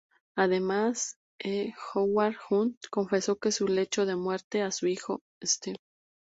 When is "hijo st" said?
4.87-5.77